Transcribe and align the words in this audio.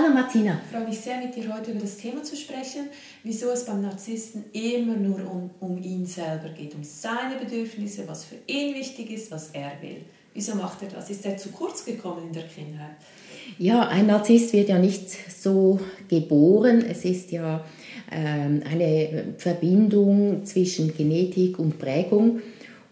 Hallo 0.00 0.14
Martina. 0.14 0.58
Ich 0.64 0.74
freue 0.74 0.88
mich 0.88 0.98
sehr, 0.98 1.18
mit 1.18 1.36
dir 1.36 1.54
heute 1.54 1.72
über 1.72 1.80
das 1.80 1.98
Thema 1.98 2.22
zu 2.22 2.34
sprechen, 2.34 2.88
wieso 3.22 3.50
es 3.50 3.66
beim 3.66 3.82
Narzissten 3.82 4.44
immer 4.52 4.96
nur 4.96 5.18
um, 5.30 5.50
um 5.60 5.82
ihn 5.82 6.06
selber 6.06 6.48
geht, 6.56 6.74
um 6.74 6.82
seine 6.82 7.36
Bedürfnisse, 7.38 8.04
was 8.06 8.24
für 8.24 8.36
ihn 8.46 8.74
wichtig 8.74 9.10
ist, 9.10 9.30
was 9.30 9.50
er 9.50 9.72
will. 9.82 10.00
Wieso 10.32 10.54
macht 10.54 10.82
er 10.82 10.88
das? 10.88 11.10
Ist 11.10 11.26
er 11.26 11.36
zu 11.36 11.50
kurz 11.50 11.84
gekommen 11.84 12.28
in 12.28 12.32
der 12.32 12.44
Kindheit? 12.44 12.96
Ja, 13.58 13.88
ein 13.88 14.06
Narzisst 14.06 14.54
wird 14.54 14.70
ja 14.70 14.78
nicht 14.78 15.10
so 15.30 15.78
geboren. 16.08 16.82
Es 16.88 17.04
ist 17.04 17.30
ja 17.30 17.62
ähm, 18.10 18.62
eine 18.70 19.34
Verbindung 19.36 20.46
zwischen 20.46 20.96
Genetik 20.96 21.58
und 21.58 21.78
Prägung. 21.78 22.40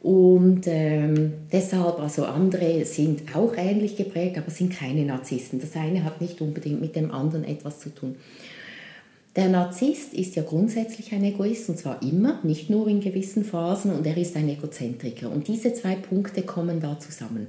Und 0.00 0.62
ähm, 0.66 1.32
deshalb, 1.52 1.98
also 1.98 2.24
andere 2.24 2.84
sind 2.84 3.34
auch 3.34 3.54
ähnlich 3.56 3.96
geprägt, 3.96 4.38
aber 4.38 4.50
sind 4.50 4.72
keine 4.72 5.04
Narzissten. 5.04 5.60
Das 5.60 5.74
eine 5.74 6.04
hat 6.04 6.20
nicht 6.20 6.40
unbedingt 6.40 6.80
mit 6.80 6.94
dem 6.94 7.10
anderen 7.10 7.44
etwas 7.44 7.80
zu 7.80 7.90
tun. 7.90 8.16
Der 9.34 9.48
Narzisst 9.48 10.14
ist 10.14 10.36
ja 10.36 10.42
grundsätzlich 10.42 11.12
ein 11.12 11.22
Egoist 11.24 11.68
und 11.68 11.78
zwar 11.78 12.02
immer, 12.02 12.40
nicht 12.42 12.70
nur 12.70 12.88
in 12.88 13.00
gewissen 13.00 13.44
Phasen 13.44 13.92
und 13.92 14.06
er 14.06 14.16
ist 14.16 14.36
ein 14.36 14.48
Egozentriker. 14.48 15.30
Und 15.30 15.48
diese 15.48 15.74
zwei 15.74 15.94
Punkte 15.94 16.42
kommen 16.42 16.80
da 16.80 16.98
zusammen. 16.98 17.48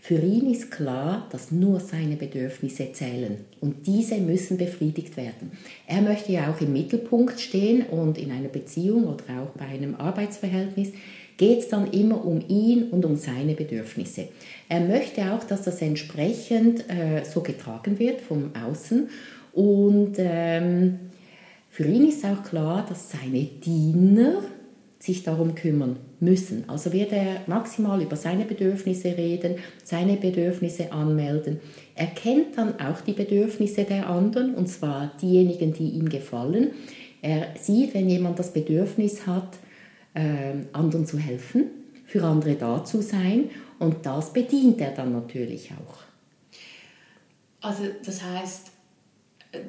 Für 0.00 0.18
ihn 0.18 0.52
ist 0.52 0.70
klar, 0.70 1.26
dass 1.32 1.50
nur 1.50 1.80
seine 1.80 2.16
Bedürfnisse 2.16 2.92
zählen 2.92 3.38
und 3.62 3.86
diese 3.86 4.18
müssen 4.18 4.58
befriedigt 4.58 5.16
werden. 5.16 5.52
Er 5.86 6.02
möchte 6.02 6.30
ja 6.30 6.52
auch 6.52 6.60
im 6.60 6.74
Mittelpunkt 6.74 7.40
stehen 7.40 7.86
und 7.86 8.18
in 8.18 8.30
einer 8.30 8.48
Beziehung 8.50 9.04
oder 9.04 9.24
auch 9.42 9.58
bei 9.58 9.64
einem 9.64 9.94
Arbeitsverhältnis 9.94 10.92
geht 11.36 11.60
es 11.60 11.68
dann 11.68 11.90
immer 11.90 12.24
um 12.24 12.42
ihn 12.48 12.90
und 12.90 13.04
um 13.04 13.16
seine 13.16 13.54
Bedürfnisse. 13.54 14.28
Er 14.68 14.80
möchte 14.80 15.32
auch, 15.32 15.44
dass 15.44 15.62
das 15.62 15.82
entsprechend 15.82 16.88
äh, 16.88 17.24
so 17.24 17.40
getragen 17.40 17.98
wird 17.98 18.20
vom 18.20 18.50
Außen 18.54 19.08
und 19.52 20.14
ähm, 20.18 20.98
für 21.70 21.84
ihn 21.84 22.08
ist 22.08 22.24
auch 22.24 22.42
klar, 22.44 22.86
dass 22.88 23.10
seine 23.10 23.42
Diener 23.44 24.42
sich 25.04 25.22
darum 25.22 25.54
kümmern 25.54 25.96
müssen. 26.20 26.64
Also 26.68 26.92
wird 26.92 27.12
er 27.12 27.42
maximal 27.46 28.00
über 28.00 28.16
seine 28.16 28.44
Bedürfnisse 28.44 29.16
reden, 29.18 29.56
seine 29.82 30.16
Bedürfnisse 30.16 30.92
anmelden. 30.92 31.60
Er 31.94 32.06
kennt 32.06 32.56
dann 32.56 32.80
auch 32.80 33.00
die 33.02 33.12
Bedürfnisse 33.12 33.84
der 33.84 34.08
anderen, 34.08 34.54
und 34.54 34.68
zwar 34.68 35.12
diejenigen, 35.20 35.72
die 35.74 35.90
ihm 35.90 36.08
gefallen. 36.08 36.70
Er 37.20 37.48
sieht, 37.60 37.92
wenn 37.92 38.08
jemand 38.08 38.38
das 38.38 38.52
Bedürfnis 38.52 39.26
hat, 39.26 39.58
anderen 40.14 41.06
zu 41.06 41.18
helfen, 41.18 41.66
für 42.06 42.22
andere 42.22 42.54
da 42.54 42.84
zu 42.84 43.02
sein 43.02 43.50
und 43.78 44.06
das 44.06 44.32
bedient 44.32 44.80
er 44.80 44.92
dann 44.92 45.12
natürlich 45.12 45.70
auch. 45.72 46.04
Also 47.60 47.84
das 48.04 48.22
heißt, 48.22 48.70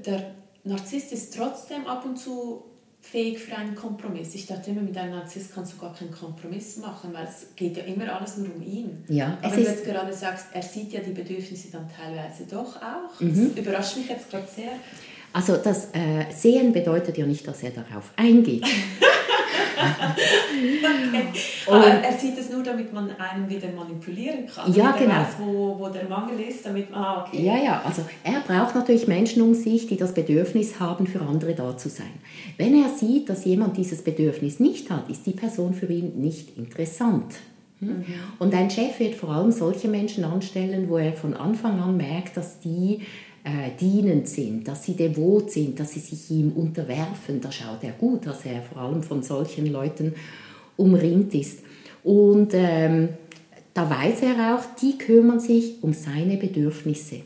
der 0.05 0.35
Narzisst 0.63 1.11
ist 1.11 1.35
trotzdem 1.35 1.85
ab 1.85 2.05
und 2.05 2.17
zu 2.17 2.63
fähig 2.99 3.39
für 3.39 3.55
einen 3.55 3.75
Kompromiss. 3.75 4.33
Ich 4.33 4.47
dachte 4.47 4.71
immer, 4.71 4.81
mit 4.81 4.97
einem 4.97 5.11
Narzisst 5.11 5.53
kannst 5.53 5.73
du 5.73 5.77
gar 5.77 5.93
keinen 5.93 6.11
Kompromiss 6.11 6.77
machen, 6.77 7.13
weil 7.13 7.25
es 7.25 7.55
geht 7.55 7.77
ja 7.77 7.83
immer 7.83 8.11
alles 8.13 8.37
nur 8.37 8.53
um 8.55 8.63
ihn. 8.63 9.03
Ja, 9.07 9.37
Aber 9.41 9.55
wenn 9.55 9.63
du 9.63 9.69
jetzt 9.69 9.85
gerade 9.85 10.11
sagst, 10.11 10.47
er 10.53 10.63
sieht 10.63 10.91
ja 10.91 11.01
die 11.01 11.11
Bedürfnisse 11.11 11.67
dann 11.71 11.87
teilweise 11.87 12.45
doch 12.49 12.77
auch. 12.77 13.19
Mhm. 13.19 13.51
Das 13.55 13.63
überrascht 13.63 13.97
mich 13.97 14.09
jetzt 14.09 14.29
gerade 14.31 14.47
sehr. 14.47 14.71
Also 15.33 15.57
das 15.57 15.89
äh, 15.93 16.31
Sehen 16.31 16.73
bedeutet 16.73 17.17
ja 17.17 17.27
nicht, 17.27 17.47
dass 17.47 17.61
er 17.61 17.71
darauf 17.71 18.11
eingeht. 18.15 18.65
okay. 21.67 22.01
Er 22.03 22.13
sieht 22.17 22.37
es 22.37 22.49
nur, 22.49 22.63
damit 22.63 22.93
man 22.93 23.09
einen 23.17 23.49
wieder 23.49 23.69
manipulieren 23.69 24.45
kann. 24.47 24.73
Ja, 24.73 24.91
genau. 24.91 25.15
Weiß, 25.15 25.35
wo, 25.39 25.79
wo 25.79 25.89
der 25.89 26.07
Mangel 26.07 26.39
ist, 26.39 26.65
damit 26.65 26.89
man, 26.91 27.01
ah, 27.01 27.25
okay. 27.25 27.43
Ja, 27.43 27.57
ja, 27.57 27.81
also 27.83 28.03
er 28.23 28.39
braucht 28.41 28.75
natürlich 28.75 29.07
Menschen 29.07 29.41
um 29.41 29.53
sich, 29.53 29.87
die 29.87 29.97
das 29.97 30.13
Bedürfnis 30.13 30.79
haben, 30.79 31.07
für 31.07 31.21
andere 31.21 31.53
da 31.53 31.77
zu 31.77 31.89
sein. 31.89 32.13
Wenn 32.57 32.81
er 32.81 32.89
sieht, 32.89 33.29
dass 33.29 33.45
jemand 33.45 33.77
dieses 33.77 34.03
Bedürfnis 34.03 34.59
nicht 34.59 34.89
hat, 34.89 35.09
ist 35.09 35.25
die 35.25 35.31
Person 35.31 35.73
für 35.73 35.87
ihn 35.87 36.21
nicht 36.21 36.57
interessant. 36.57 37.35
Hm? 37.79 37.89
Mhm. 37.89 38.05
Und 38.39 38.53
ein 38.53 38.69
Chef 38.69 38.99
wird 38.99 39.15
vor 39.15 39.29
allem 39.29 39.51
solche 39.51 39.87
Menschen 39.87 40.23
anstellen, 40.23 40.89
wo 40.89 40.97
er 40.97 41.13
von 41.13 41.33
Anfang 41.33 41.79
an 41.79 41.97
merkt, 41.97 42.37
dass 42.37 42.59
die 42.59 43.01
äh, 43.45 43.69
dienend 43.79 44.27
sind, 44.27 44.67
dass 44.67 44.83
sie 44.83 44.95
devot 44.95 45.51
sind, 45.51 45.79
dass 45.79 45.91
sie 45.91 45.99
sich 45.99 46.31
ihm 46.31 46.51
unterwerfen. 46.51 47.39
Da 47.41 47.51
schaut 47.51 47.83
er 47.83 47.91
gut, 47.91 48.25
dass 48.25 48.43
er 48.43 48.61
vor 48.63 48.81
allem 48.81 49.03
von 49.03 49.21
solchen 49.21 49.67
Leuten 49.67 50.13
umringt 50.77 51.33
ist. 51.35 51.59
Und 52.03 52.53
ähm, 52.53 53.09
da 53.73 53.89
weiß 53.89 54.23
er 54.23 54.55
auch, 54.55 54.63
die 54.81 54.97
kümmern 54.97 55.39
sich 55.39 55.83
um 55.83 55.93
seine 55.93 56.37
Bedürfnisse. 56.37 57.21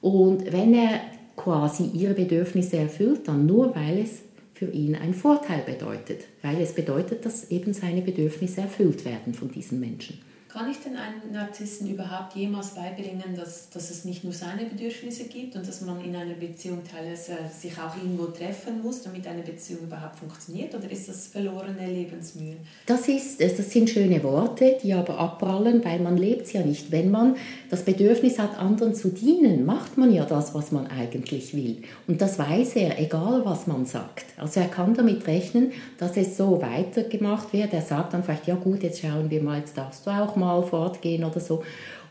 Und 0.00 0.52
wenn 0.52 0.74
er 0.74 1.00
quasi 1.36 1.84
ihre 1.94 2.14
Bedürfnisse 2.14 2.78
erfüllt, 2.78 3.28
dann 3.28 3.46
nur, 3.46 3.76
weil 3.76 3.98
es 3.98 4.22
für 4.52 4.66
ihn 4.66 4.96
einen 4.96 5.14
Vorteil 5.14 5.62
bedeutet, 5.64 6.24
weil 6.42 6.60
es 6.60 6.72
bedeutet, 6.72 7.24
dass 7.24 7.50
eben 7.50 7.72
seine 7.72 8.02
Bedürfnisse 8.02 8.62
erfüllt 8.62 9.04
werden 9.04 9.34
von 9.34 9.50
diesen 9.50 9.78
Menschen. 9.78 10.18
Kann 10.52 10.70
ich 10.70 10.80
denn 10.80 10.96
einem 10.96 11.32
Narzissten 11.32 11.88
überhaupt 11.88 12.36
jemals 12.36 12.74
beibringen, 12.74 13.34
dass, 13.34 13.70
dass 13.70 13.88
es 13.88 14.04
nicht 14.04 14.22
nur 14.22 14.34
seine 14.34 14.66
Bedürfnisse 14.66 15.24
gibt 15.24 15.56
und 15.56 15.66
dass 15.66 15.80
man 15.80 16.04
in 16.04 16.14
einer 16.14 16.34
Beziehung 16.34 16.80
teilweise 16.84 17.38
sich 17.58 17.72
auch 17.78 17.96
irgendwo 17.96 18.26
treffen 18.26 18.82
muss, 18.82 19.00
damit 19.00 19.26
eine 19.26 19.40
Beziehung 19.40 19.84
überhaupt 19.84 20.18
funktioniert? 20.18 20.74
Oder 20.74 20.90
ist 20.90 21.08
das 21.08 21.28
verlorene 21.28 21.86
Lebensmühe? 21.86 22.56
Das, 22.84 23.08
ist, 23.08 23.40
das 23.40 23.70
sind 23.70 23.88
schöne 23.88 24.22
Worte, 24.22 24.76
die 24.82 24.92
aber 24.92 25.18
abprallen, 25.18 25.82
weil 25.82 26.00
man 26.00 26.18
lebt 26.18 26.52
ja 26.52 26.60
nicht. 26.60 26.92
Wenn 26.92 27.10
man 27.10 27.36
das 27.70 27.82
Bedürfnis 27.82 28.38
hat, 28.38 28.58
anderen 28.58 28.94
zu 28.94 29.08
dienen, 29.08 29.64
macht 29.64 29.96
man 29.96 30.12
ja 30.12 30.26
das, 30.26 30.54
was 30.54 30.70
man 30.70 30.86
eigentlich 30.86 31.56
will. 31.56 31.78
Und 32.06 32.20
das 32.20 32.38
weiß 32.38 32.76
er, 32.76 33.00
egal 33.00 33.46
was 33.46 33.66
man 33.66 33.86
sagt. 33.86 34.26
Also 34.36 34.60
er 34.60 34.68
kann 34.68 34.92
damit 34.92 35.26
rechnen, 35.26 35.72
dass 35.96 36.18
es 36.18 36.36
so 36.36 36.60
weitergemacht 36.60 37.54
wird. 37.54 37.72
Er 37.72 37.80
sagt 37.80 38.12
dann 38.12 38.22
vielleicht, 38.22 38.46
ja 38.48 38.56
gut, 38.56 38.82
jetzt 38.82 39.00
schauen 39.00 39.30
wir 39.30 39.42
mal, 39.42 39.58
jetzt 39.58 39.78
darfst 39.78 40.06
du 40.06 40.10
auch 40.10 40.36
mal 40.36 40.41
mal 40.42 40.62
fortgehen 40.62 41.24
oder 41.24 41.40
so, 41.40 41.62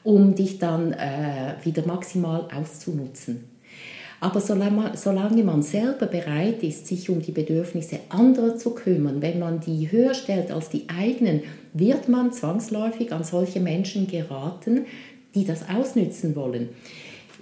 um 0.04 0.34
dich 0.36 0.58
dann 0.58 0.94
äh, 0.94 1.56
wieder 1.64 1.86
maximal 1.86 2.48
auszunutzen. 2.56 3.52
Aber 4.20 4.40
solange 4.40 4.76
man, 4.76 4.98
solange 4.98 5.44
man 5.44 5.64
selber 5.64 6.06
bereit 6.06 6.62
ist, 6.62 6.86
sich 6.86 7.10
um 7.10 7.22
die 7.22 7.32
Bedürfnisse 7.32 8.00
anderer 8.10 8.56
zu 8.56 8.76
kümmern, 8.76 9.22
wenn 9.22 9.40
man 9.40 9.60
die 9.60 9.92
höher 9.92 10.14
stellt 10.14 10.52
als 10.52 10.70
die 10.70 10.84
eigenen, 10.90 11.42
wird 11.74 12.08
man 12.08 12.32
zwangsläufig 12.32 13.12
an 13.14 13.24
solche 13.24 13.60
Menschen 13.60 14.08
geraten, 14.08 14.86
die 15.34 15.44
das 15.44 15.68
ausnützen 15.68 16.36
wollen. 16.36 16.70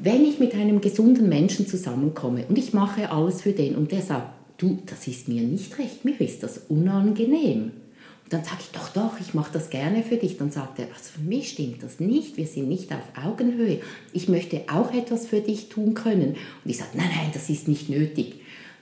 Wenn 0.01 0.23
ich 0.23 0.39
mit 0.39 0.53
einem 0.55 0.79
gesunden 0.79 1.27
Menschen 1.27 1.67
zusammenkomme 1.67 2.45
und 2.47 2.57
ich 2.57 2.71
mache 2.71 3.11
alles 3.11 3.41
für 3.41 3.51
den 3.51 3.75
und 3.75 3.91
der 3.91 4.01
sagt, 4.01 4.29
du, 4.57 4.77
das 4.85 5.05
ist 5.05 5.27
mir 5.27 5.41
nicht 5.41 5.77
recht, 5.79 6.05
mir 6.05 6.19
ist 6.21 6.43
das 6.43 6.59
unangenehm, 6.69 7.71
dann 8.29 8.43
sage 8.43 8.57
ich, 8.59 8.69
doch, 8.69 8.89
doch, 8.89 9.19
ich 9.19 9.33
mache 9.33 9.51
das 9.51 9.69
gerne 9.69 10.03
für 10.03 10.17
dich. 10.17 10.37
Dann 10.37 10.51
sagt 10.51 10.79
er, 10.79 10.85
also 10.85 11.11
für 11.15 11.21
mich 11.21 11.49
stimmt 11.49 11.81
das 11.81 11.99
nicht, 11.99 12.37
wir 12.37 12.45
sind 12.45 12.67
nicht 12.67 12.91
auf 12.91 13.25
Augenhöhe. 13.25 13.81
Ich 14.13 14.29
möchte 14.29 14.63
auch 14.71 14.93
etwas 14.93 15.27
für 15.27 15.41
dich 15.41 15.69
tun 15.69 15.95
können. 15.95 16.35
Und 16.63 16.71
ich 16.71 16.77
sage, 16.77 16.91
nein, 16.95 17.09
nein, 17.15 17.31
das 17.33 17.49
ist 17.49 17.67
nicht 17.67 17.89
nötig. 17.89 18.41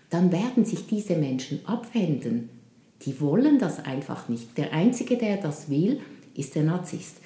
Dann 0.09 0.31
werden 0.31 0.65
sich 0.65 0.87
diese 0.87 1.15
Menschen 1.15 1.65
abwenden. 1.65 2.49
Die 3.05 3.21
wollen 3.21 3.59
das 3.59 3.83
einfach 3.83 4.27
nicht. 4.27 4.57
Der 4.57 4.73
Einzige, 4.73 5.17
der 5.17 5.37
das 5.37 5.69
will, 5.69 6.01
ist 6.35 6.55
der 6.55 6.63
Narzisst. 6.63 7.17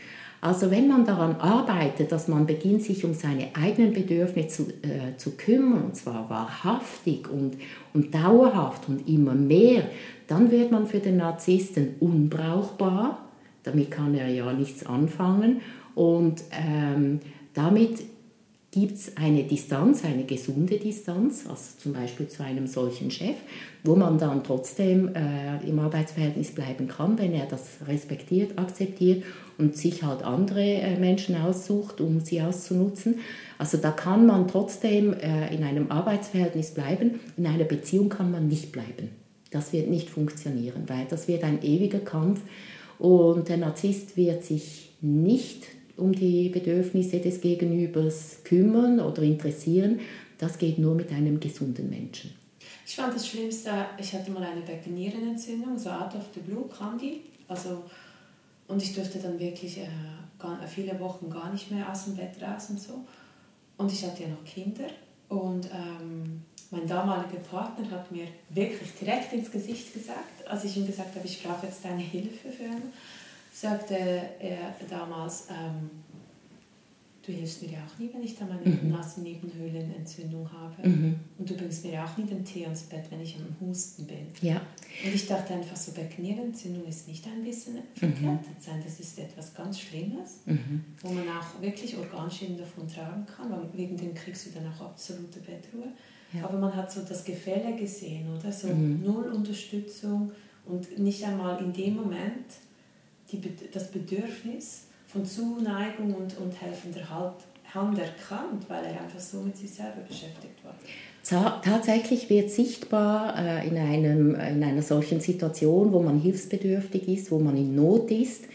Also 0.43 0.71
wenn 0.71 0.87
man 0.87 1.05
daran 1.05 1.35
arbeitet, 1.35 2.11
dass 2.11 2.27
man 2.27 2.47
beginnt, 2.47 2.81
sich 2.81 3.05
um 3.05 3.13
seine 3.13 3.49
eigenen 3.53 3.93
Bedürfnisse 3.93 4.47
zu, 4.47 4.63
äh, 4.81 5.15
zu 5.15 5.37
kümmern, 5.37 5.83
und 5.85 5.95
zwar 5.95 6.27
wahrhaftig 6.31 7.29
und, 7.29 7.57
und 7.93 8.13
dauerhaft 8.15 8.89
und 8.89 9.07
immer 9.07 9.35
mehr, 9.35 9.83
dann 10.25 10.49
wird 10.49 10.71
man 10.71 10.87
für 10.87 10.99
den 10.99 11.17
Narzissten 11.17 11.95
unbrauchbar. 11.99 13.19
Damit 13.61 13.91
kann 13.91 14.15
er 14.15 14.29
ja 14.29 14.51
nichts 14.51 14.83
anfangen. 14.83 15.61
Und 15.93 16.41
ähm, 16.51 17.19
damit 17.53 17.99
gibt 18.71 18.93
es 18.93 19.17
eine 19.17 19.43
Distanz, 19.43 20.05
eine 20.05 20.23
gesunde 20.23 20.77
Distanz, 20.77 21.43
also 21.47 21.77
zum 21.77 21.91
Beispiel 21.91 22.29
zu 22.29 22.41
einem 22.41 22.67
solchen 22.67 23.11
Chef, 23.11 23.35
wo 23.83 23.97
man 23.97 24.17
dann 24.17 24.45
trotzdem 24.45 25.13
äh, 25.13 25.61
im 25.67 25.77
Arbeitsverhältnis 25.79 26.51
bleiben 26.51 26.87
kann, 26.87 27.19
wenn 27.19 27.33
er 27.33 27.47
das 27.47 27.79
respektiert, 27.85 28.57
akzeptiert 28.57 29.25
und 29.57 29.75
sich 29.75 30.03
halt 30.03 30.23
andere 30.23 30.63
äh, 30.63 30.97
Menschen 30.97 31.35
aussucht, 31.35 31.99
um 31.99 32.21
sie 32.21 32.41
auszunutzen. 32.41 33.19
Also 33.57 33.77
da 33.77 33.91
kann 33.91 34.25
man 34.25 34.47
trotzdem 34.47 35.13
äh, 35.13 35.53
in 35.53 35.65
einem 35.65 35.91
Arbeitsverhältnis 35.91 36.73
bleiben, 36.73 37.19
in 37.35 37.45
einer 37.45 37.65
Beziehung 37.65 38.07
kann 38.07 38.31
man 38.31 38.47
nicht 38.47 38.71
bleiben. 38.71 39.09
Das 39.51 39.73
wird 39.73 39.89
nicht 39.89 40.09
funktionieren, 40.09 40.83
weil 40.87 41.05
das 41.09 41.27
wird 41.27 41.43
ein 41.43 41.61
ewiger 41.61 41.99
Kampf 41.99 42.39
und 42.99 43.49
der 43.49 43.57
Narzisst 43.57 44.15
wird 44.15 44.45
sich 44.45 44.93
nicht 45.01 45.67
um 46.01 46.11
die 46.11 46.49
Bedürfnisse 46.49 47.19
des 47.19 47.39
Gegenübers 47.39 48.39
kümmern 48.43 48.99
oder 48.99 49.21
interessieren. 49.21 49.99
Das 50.37 50.57
geht 50.57 50.79
nur 50.79 50.95
mit 50.95 51.11
einem 51.11 51.39
gesunden 51.39 51.89
Menschen. 51.89 52.33
Ich 52.85 52.95
fand 52.95 53.15
das 53.15 53.27
Schlimmste, 53.27 53.71
ich 53.97 54.13
hatte 54.13 54.31
mal 54.31 54.43
eine 54.43 54.61
Beckennierenentzündung, 54.61 55.77
so 55.77 55.89
out 55.89 56.15
of 56.15 56.25
the 56.33 56.41
blue 56.41 56.65
kam 56.67 56.97
die. 56.97 57.21
Also, 57.47 57.83
und 58.67 58.81
ich 58.81 58.93
durfte 58.93 59.19
dann 59.19 59.39
wirklich 59.39 59.77
äh, 59.77 59.87
viele 60.67 60.99
Wochen 60.99 61.29
gar 61.29 61.51
nicht 61.51 61.71
mehr 61.71 61.89
aus 61.89 62.05
dem 62.05 62.15
Bett 62.15 62.41
raus 62.41 62.69
und 62.69 62.81
so. 62.81 63.05
Und 63.77 63.91
ich 63.91 64.03
hatte 64.03 64.23
ja 64.23 64.29
noch 64.29 64.43
Kinder. 64.43 64.87
Und 65.29 65.67
ähm, 65.67 66.41
mein 66.71 66.87
damaliger 66.87 67.39
Partner 67.39 67.89
hat 67.91 68.11
mir 68.11 68.27
wirklich 68.49 68.89
direkt 68.99 69.33
ins 69.33 69.51
Gesicht 69.51 69.93
gesagt, 69.93 70.47
als 70.47 70.63
ich 70.65 70.75
ihm 70.75 70.87
gesagt 70.87 71.15
habe, 71.15 71.25
ich 71.25 71.43
brauche 71.43 71.67
jetzt 71.67 71.85
deine 71.85 72.01
Hilfe 72.01 72.49
für 72.49 72.63
ihn 72.63 72.91
sagte 73.51 73.95
er 73.95 74.75
damals, 74.89 75.47
ähm, 75.49 75.89
du 77.25 77.31
hilfst 77.31 77.61
mir 77.61 77.73
ja 77.73 77.79
auch 77.85 77.99
nie, 77.99 78.09
wenn 78.13 78.23
ich 78.23 78.35
da 78.35 78.45
meine 78.45 78.65
mhm. 78.65 78.89
Nasennebenhöhlenentzündung 78.89 80.49
habe. 80.51 80.87
Mhm. 80.87 81.15
Und 81.37 81.49
du 81.49 81.55
bringst 81.55 81.85
mir 81.85 81.93
ja 81.93 82.05
auch 82.05 82.17
nie 82.17 82.25
den 82.25 82.43
Tee 82.43 82.63
ans 82.63 82.83
Bett, 82.83 83.03
wenn 83.09 83.21
ich 83.21 83.37
am 83.37 83.67
Husten 83.67 84.07
bin. 84.07 84.27
Ja. 84.41 84.61
Und 85.05 85.13
ich 85.13 85.27
dachte 85.27 85.53
einfach 85.53 85.75
so, 85.75 85.91
Beckennierenentzündung 85.91 86.85
ist 86.85 87.07
nicht 87.07 87.25
ein 87.27 87.43
bisschen 87.43 87.77
verkettet 87.93 88.23
mhm. 88.23 88.61
sein, 88.61 88.81
das 88.83 88.99
ist 88.99 89.19
etwas 89.19 89.53
ganz 89.53 89.79
Schlimmes, 89.79 90.39
mhm. 90.45 90.83
wo 91.01 91.09
man 91.09 91.27
auch 91.29 91.61
wirklich 91.61 91.95
Organschäden 91.97 92.57
davon 92.57 92.87
tragen 92.87 93.25
kann, 93.25 93.51
weil 93.51 93.69
wegen 93.73 93.97
dem 93.97 94.13
kriegst 94.15 94.47
du 94.47 94.51
dann 94.51 94.71
auch 94.71 94.81
absolute 94.81 95.39
Bettruhe. 95.39 95.91
Ja. 96.33 96.45
Aber 96.45 96.57
man 96.57 96.73
hat 96.75 96.91
so 96.91 97.01
das 97.01 97.23
Gefälle 97.23 97.75
gesehen, 97.75 98.25
oder? 98.33 98.51
So 98.51 98.67
mhm. 98.69 99.03
null 99.03 99.31
Unterstützung 99.31 100.31
und 100.65 100.97
nicht 100.97 101.23
einmal 101.23 101.61
in 101.61 101.73
dem 101.73 101.95
Moment 101.95 102.45
die, 103.31 103.41
das 103.71 103.89
Bedürfnis 103.91 104.83
von 105.07 105.25
Zuneigung 105.25 106.13
und, 106.13 106.37
und 106.37 106.61
helfender 106.61 107.09
Hand 107.09 107.99
erkannt, 107.99 108.65
weil 108.67 108.83
er 108.85 109.01
einfach 109.01 109.19
so 109.19 109.41
mit 109.41 109.57
sich 109.57 109.71
selber 109.71 110.01
beschäftigt 110.07 110.63
war. 110.63 110.75
Tatsächlich 111.61 112.29
wird 112.29 112.49
sichtbar 112.49 113.37
äh, 113.37 113.67
in, 113.67 113.77
einem, 113.77 114.35
in 114.35 114.63
einer 114.63 114.81
solchen 114.81 115.21
Situation, 115.21 115.93
wo 115.93 116.01
man 116.01 116.19
hilfsbedürftig 116.19 117.07
ist, 117.07 117.31
wo 117.31 117.39
man 117.39 117.55
in 117.55 117.75
Not 117.75 118.09
ist, 118.11 118.45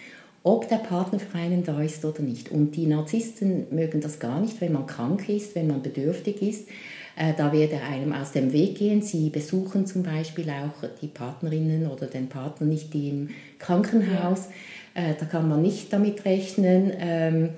ob 0.42 0.68
der 0.68 0.76
Partner 0.76 1.18
für 1.18 1.38
einen 1.38 1.64
da 1.64 1.80
ist 1.82 2.04
oder 2.04 2.22
nicht. 2.22 2.50
Und 2.50 2.72
die 2.72 2.86
Narzissten 2.86 3.66
mögen 3.70 4.00
das 4.00 4.18
gar 4.18 4.40
nicht, 4.40 4.60
wenn 4.60 4.72
man 4.72 4.86
krank 4.86 5.28
ist, 5.28 5.54
wenn 5.54 5.68
man 5.68 5.82
bedürftig 5.82 6.42
ist. 6.42 6.68
Äh, 7.16 7.32
da 7.36 7.52
wird 7.52 7.72
er 7.72 7.84
einem 7.84 8.12
aus 8.12 8.32
dem 8.32 8.52
Weg 8.52 8.76
gehen. 8.76 9.02
Sie 9.02 9.30
besuchen 9.30 9.86
zum 9.86 10.02
Beispiel 10.02 10.50
auch 10.50 10.86
die 11.00 11.08
Partnerinnen 11.08 11.90
oder 11.90 12.06
den 12.06 12.28
Partner 12.28 12.66
nicht 12.66 12.94
im 12.94 13.30
Krankenhaus. 13.58 14.48
Ja. 14.94 15.10
Äh, 15.10 15.14
da 15.18 15.26
kann 15.26 15.48
man 15.48 15.62
nicht 15.62 15.92
damit 15.92 16.24
rechnen. 16.24 16.92
Ähm, 16.98 17.48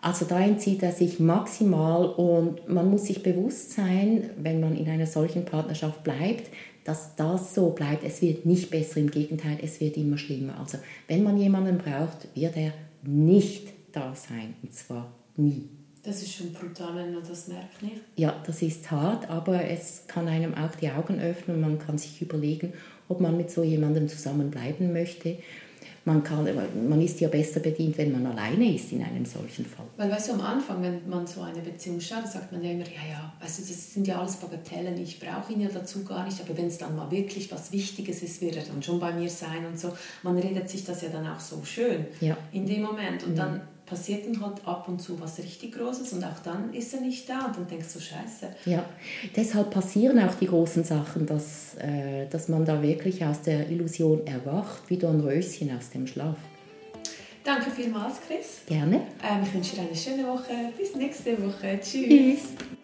also 0.00 0.24
da 0.24 0.40
entzieht 0.40 0.84
er 0.84 0.92
sich 0.92 1.18
maximal 1.18 2.06
und 2.06 2.68
man 2.68 2.88
muss 2.88 3.06
sich 3.06 3.24
bewusst 3.24 3.72
sein, 3.72 4.30
wenn 4.36 4.60
man 4.60 4.76
in 4.76 4.88
einer 4.88 5.06
solchen 5.06 5.44
Partnerschaft 5.44 6.04
bleibt, 6.04 6.50
dass 6.84 7.16
das 7.16 7.54
so 7.54 7.70
bleibt. 7.70 8.04
Es 8.04 8.22
wird 8.22 8.46
nicht 8.46 8.70
besser, 8.70 9.00
im 9.00 9.10
Gegenteil, 9.10 9.58
es 9.62 9.80
wird 9.80 9.96
immer 9.96 10.16
schlimmer. 10.16 10.60
Also 10.60 10.78
wenn 11.08 11.24
man 11.24 11.36
jemanden 11.36 11.78
braucht, 11.78 12.28
wird 12.34 12.56
er 12.56 12.72
nicht 13.02 13.72
da 13.90 14.14
sein 14.14 14.54
und 14.62 14.72
zwar 14.72 15.12
nie. 15.36 15.68
Das 16.06 16.22
ist 16.22 16.34
schon 16.34 16.52
brutal, 16.52 16.94
wenn 16.94 17.14
man 17.14 17.22
das 17.28 17.48
merkt, 17.48 17.82
nicht? 17.82 17.96
Ja, 18.14 18.40
das 18.46 18.62
ist 18.62 18.88
hart, 18.92 19.28
aber 19.28 19.64
es 19.68 20.04
kann 20.06 20.28
einem 20.28 20.54
auch 20.54 20.72
die 20.80 20.88
Augen 20.88 21.18
öffnen. 21.20 21.60
Man 21.60 21.80
kann 21.80 21.98
sich 21.98 22.22
überlegen, 22.22 22.72
ob 23.08 23.20
man 23.20 23.36
mit 23.36 23.50
so 23.50 23.64
jemandem 23.64 24.08
zusammenbleiben 24.08 24.92
möchte. 24.92 25.36
Man, 26.04 26.22
kann, 26.22 26.48
man 26.88 27.00
ist 27.00 27.18
ja 27.18 27.26
besser 27.26 27.58
bedient, 27.58 27.98
wenn 27.98 28.12
man 28.12 28.24
alleine 28.26 28.72
ist 28.72 28.92
in 28.92 29.02
einem 29.02 29.24
solchen 29.24 29.66
Fall. 29.66 29.86
Weil, 29.96 30.08
weißt 30.08 30.28
du, 30.28 30.32
am 30.34 30.42
Anfang, 30.42 30.80
wenn 30.80 31.08
man 31.08 31.26
so 31.26 31.40
eine 31.40 31.58
Beziehung 31.58 32.00
schaut, 32.00 32.28
sagt 32.28 32.52
man 32.52 32.62
ja 32.62 32.70
immer, 32.70 32.84
ja, 32.84 33.10
ja, 33.10 33.32
also 33.40 33.62
das 33.62 33.92
sind 33.92 34.06
ja 34.06 34.20
alles 34.20 34.36
Bagatellen, 34.36 34.96
ich 35.02 35.18
brauche 35.18 35.52
ihn 35.52 35.60
ja 35.60 35.68
dazu 35.68 36.04
gar 36.04 36.24
nicht, 36.24 36.40
aber 36.40 36.56
wenn 36.56 36.68
es 36.68 36.78
dann 36.78 36.94
mal 36.94 37.10
wirklich 37.10 37.50
was 37.50 37.72
Wichtiges 37.72 38.22
ist, 38.22 38.40
wird 38.40 38.54
er 38.54 38.62
dann 38.62 38.80
schon 38.80 39.00
bei 39.00 39.12
mir 39.12 39.28
sein 39.28 39.66
und 39.66 39.80
so. 39.80 39.96
Man 40.22 40.38
redet 40.38 40.70
sich 40.70 40.84
das 40.84 41.02
ja 41.02 41.08
dann 41.08 41.26
auch 41.26 41.40
so 41.40 41.64
schön 41.64 42.06
ja. 42.20 42.36
in 42.52 42.64
dem 42.66 42.82
Moment 42.82 43.24
und 43.24 43.36
ja. 43.36 43.44
dann 43.44 43.62
passiert 43.86 44.26
dann 44.26 44.44
halt 44.44 44.66
ab 44.66 44.88
und 44.88 45.00
zu 45.00 45.18
was 45.20 45.38
richtig 45.38 45.76
Großes 45.76 46.12
und 46.12 46.24
auch 46.24 46.38
dann 46.44 46.74
ist 46.74 46.92
er 46.92 47.00
nicht 47.00 47.28
da 47.28 47.46
und 47.46 47.56
dann 47.56 47.68
denkst 47.68 47.92
du, 47.94 48.00
scheiße. 48.00 48.48
Ja, 48.66 48.84
deshalb 49.34 49.70
passieren 49.70 50.18
auch 50.18 50.34
die 50.34 50.46
großen 50.46 50.84
Sachen, 50.84 51.26
dass, 51.26 51.76
äh, 51.76 52.26
dass 52.28 52.48
man 52.48 52.64
da 52.64 52.82
wirklich 52.82 53.24
aus 53.24 53.42
der 53.42 53.70
Illusion 53.70 54.26
erwacht, 54.26 54.82
wie 54.88 55.04
ein 55.04 55.20
Röschen 55.20 55.70
aus 55.76 55.90
dem 55.90 56.06
Schlaf. 56.06 56.36
Danke 57.44 57.70
vielmals, 57.70 58.16
Chris. 58.26 58.62
Gerne. 58.66 58.96
Ähm, 59.22 59.42
ich 59.44 59.54
wünsche 59.54 59.76
dir 59.76 59.82
eine 59.82 59.94
schöne 59.94 60.26
Woche. 60.26 60.52
Bis 60.76 60.96
nächste 60.96 61.40
Woche. 61.40 61.78
Tschüss. 61.80 62.08
Tschüss. 62.08 62.75